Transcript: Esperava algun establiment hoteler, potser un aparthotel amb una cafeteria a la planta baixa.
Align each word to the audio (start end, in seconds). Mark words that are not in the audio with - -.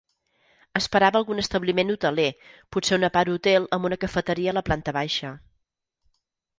Esperava 0.79 1.19
algun 1.23 1.41
establiment 1.43 1.93
hoteler, 1.95 2.27
potser 2.77 2.97
un 2.99 3.07
aparthotel 3.11 3.71
amb 3.79 3.91
una 3.93 4.03
cafeteria 4.07 4.55
a 4.57 4.61
la 4.61 4.69
planta 4.71 4.99
baixa. 5.03 5.35